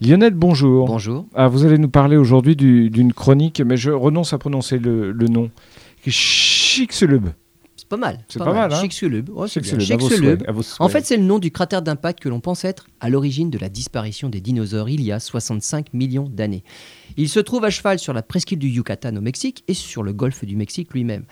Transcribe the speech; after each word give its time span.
Lionel, 0.00 0.32
bonjour. 0.34 0.86
Bonjour. 0.86 1.26
Ah, 1.34 1.48
vous 1.48 1.64
allez 1.66 1.76
nous 1.78 1.90
parler 1.90 2.16
aujourd'hui 2.16 2.56
du- 2.56 2.88
d'une 2.90 3.12
chronique, 3.12 3.60
mais 3.60 3.76
je 3.76 3.90
renonce 3.90 4.32
à 4.32 4.38
prononcer 4.38 4.78
le, 4.78 5.12
le 5.12 5.26
nom. 5.28 5.50
Chicxulub. 6.06 7.28
C'est 7.76 7.88
pas 7.88 7.98
mal. 7.98 8.20
C'est 8.28 8.38
pas 8.38 8.52
mal, 8.54 8.72
hein 8.72 8.80
Chicxulub. 8.80 9.28
Bien. 9.28 9.98
Chicxulub, 9.98 10.40
souhaits, 10.46 10.48
En 10.80 10.88
fait, 10.88 11.04
c'est 11.04 11.16
le 11.18 11.24
nom 11.24 11.38
du 11.38 11.50
cratère 11.50 11.82
d'impact 11.82 12.20
que 12.20 12.30
l'on 12.30 12.40
pense 12.40 12.64
être 12.64 12.86
à 13.00 13.10
l'origine 13.10 13.50
de 13.50 13.58
la 13.58 13.68
disparition 13.68 14.30
des 14.30 14.40
dinosaures 14.40 14.88
il 14.88 15.02
y 15.02 15.12
a 15.12 15.20
65 15.20 15.92
millions 15.92 16.28
d'années. 16.30 16.64
Il 17.18 17.28
se 17.28 17.40
trouve 17.40 17.64
à 17.64 17.70
cheval 17.70 17.98
sur 17.98 18.14
la 18.14 18.22
presqu'île 18.22 18.58
du 18.58 18.68
Yucatan 18.68 19.16
au 19.16 19.20
Mexique 19.20 19.64
et 19.68 19.74
sur 19.74 20.02
le 20.02 20.14
golfe 20.14 20.44
du 20.46 20.56
Mexique 20.56 20.94
lui-même. 20.94 21.24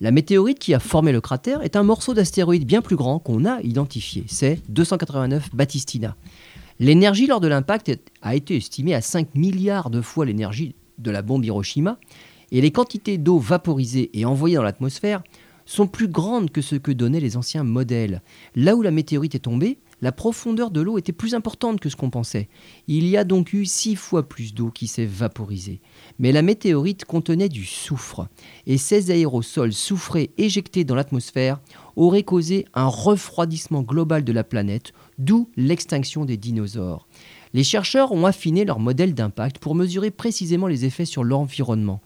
La 0.00 0.10
météorite 0.10 0.58
qui 0.58 0.72
a 0.74 0.78
formé 0.80 1.12
le 1.12 1.20
cratère 1.20 1.62
est 1.62 1.76
un 1.76 1.82
morceau 1.82 2.14
d'astéroïde 2.14 2.66
bien 2.66 2.80
plus 2.82 2.96
grand 2.96 3.18
qu'on 3.18 3.44
a 3.44 3.60
identifié. 3.62 4.24
C'est 4.28 4.60
289 4.70 5.54
Batistina. 5.54 6.16
L'énergie 6.80 7.28
lors 7.28 7.40
de 7.40 7.46
l'impact 7.46 7.92
a 8.20 8.34
été 8.34 8.56
estimée 8.56 8.94
à 8.94 9.00
5 9.00 9.36
milliards 9.36 9.90
de 9.90 10.00
fois 10.00 10.26
l'énergie 10.26 10.74
de 10.98 11.12
la 11.12 11.22
bombe 11.22 11.44
Hiroshima 11.44 11.98
et 12.50 12.60
les 12.60 12.72
quantités 12.72 13.16
d'eau 13.16 13.38
vaporisée 13.38 14.10
et 14.12 14.24
envoyée 14.24 14.56
dans 14.56 14.64
l'atmosphère 14.64 15.22
sont 15.66 15.86
plus 15.86 16.08
grandes 16.08 16.50
que 16.50 16.60
ce 16.60 16.74
que 16.74 16.90
donnaient 16.90 17.20
les 17.20 17.36
anciens 17.36 17.62
modèles. 17.62 18.22
Là 18.56 18.74
où 18.74 18.82
la 18.82 18.90
météorite 18.90 19.36
est 19.36 19.40
tombée, 19.40 19.78
la 20.00 20.12
profondeur 20.12 20.70
de 20.70 20.80
l'eau 20.80 20.98
était 20.98 21.12
plus 21.12 21.34
importante 21.34 21.80
que 21.80 21.88
ce 21.88 21.96
qu'on 21.96 22.10
pensait. 22.10 22.48
Il 22.88 23.06
y 23.06 23.16
a 23.16 23.24
donc 23.24 23.52
eu 23.52 23.64
six 23.66 23.96
fois 23.96 24.28
plus 24.28 24.54
d'eau 24.54 24.70
qui 24.70 24.86
s'est 24.86 25.06
vaporisée. 25.06 25.80
Mais 26.18 26.32
la 26.32 26.42
météorite 26.42 27.04
contenait 27.04 27.48
du 27.48 27.64
soufre, 27.64 28.28
et 28.66 28.78
ces 28.78 29.10
aérosols 29.10 29.72
soufrés 29.72 30.30
éjectés 30.38 30.84
dans 30.84 30.94
l'atmosphère 30.94 31.60
auraient 31.96 32.22
causé 32.22 32.66
un 32.74 32.86
refroidissement 32.86 33.82
global 33.82 34.24
de 34.24 34.32
la 34.32 34.44
planète, 34.44 34.92
d'où 35.18 35.48
l'extinction 35.56 36.24
des 36.24 36.36
dinosaures. 36.36 37.06
Les 37.52 37.64
chercheurs 37.64 38.12
ont 38.12 38.26
affiné 38.26 38.64
leur 38.64 38.80
modèle 38.80 39.14
d'impact 39.14 39.58
pour 39.58 39.76
mesurer 39.76 40.10
précisément 40.10 40.66
les 40.66 40.84
effets 40.84 41.04
sur 41.04 41.22
l'environnement. 41.22 42.00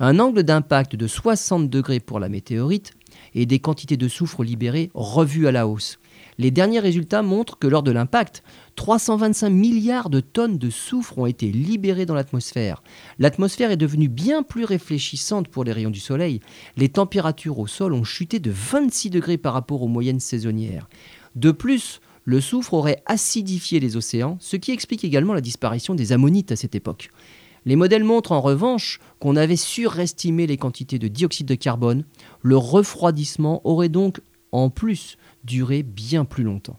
Un 0.00 0.18
angle 0.18 0.42
d'impact 0.42 0.96
de 0.96 1.06
60 1.06 1.70
degrés 1.70 2.00
pour 2.00 2.20
la 2.20 2.28
météorite 2.28 2.92
et 3.34 3.46
des 3.46 3.58
quantités 3.58 3.96
de 3.96 4.08
soufre 4.08 4.42
libérées 4.42 4.90
revues 4.94 5.46
à 5.46 5.52
la 5.52 5.66
hausse. 5.66 5.98
Les 6.38 6.50
derniers 6.52 6.78
résultats 6.78 7.22
montrent 7.22 7.58
que 7.58 7.66
lors 7.66 7.82
de 7.82 7.90
l'impact, 7.90 8.44
325 8.76 9.50
milliards 9.50 10.08
de 10.08 10.20
tonnes 10.20 10.56
de 10.56 10.70
soufre 10.70 11.18
ont 11.18 11.26
été 11.26 11.50
libérées 11.50 12.06
dans 12.06 12.14
l'atmosphère. 12.14 12.82
L'atmosphère 13.18 13.72
est 13.72 13.76
devenue 13.76 14.08
bien 14.08 14.44
plus 14.44 14.64
réfléchissante 14.64 15.48
pour 15.48 15.64
les 15.64 15.72
rayons 15.72 15.90
du 15.90 15.98
soleil. 15.98 16.40
Les 16.76 16.88
températures 16.88 17.58
au 17.58 17.66
sol 17.66 17.92
ont 17.92 18.04
chuté 18.04 18.38
de 18.38 18.52
26 18.52 19.10
degrés 19.10 19.38
par 19.38 19.52
rapport 19.52 19.82
aux 19.82 19.88
moyennes 19.88 20.20
saisonnières. 20.20 20.88
De 21.34 21.50
plus, 21.50 22.00
le 22.24 22.40
soufre 22.40 22.74
aurait 22.74 23.02
acidifié 23.06 23.80
les 23.80 23.96
océans, 23.96 24.36
ce 24.38 24.56
qui 24.56 24.70
explique 24.70 25.02
également 25.02 25.34
la 25.34 25.40
disparition 25.40 25.94
des 25.94 26.12
ammonites 26.12 26.52
à 26.52 26.56
cette 26.56 26.74
époque. 26.74 27.10
Les 27.64 27.74
modèles 27.74 28.04
montrent 28.04 28.32
en 28.32 28.40
revanche 28.40 29.00
qu'on 29.18 29.36
avait 29.36 29.56
surestimé 29.56 30.46
les 30.46 30.56
quantités 30.56 30.98
de 30.98 31.08
dioxyde 31.08 31.46
de 31.46 31.54
carbone. 31.54 32.04
Le 32.42 32.56
refroidissement 32.56 33.60
aurait 33.64 33.88
donc 33.88 34.20
en 34.52 34.70
plus 34.70 35.18
duré 35.44 35.82
bien 35.82 36.24
plus 36.24 36.44
longtemps. 36.44 36.78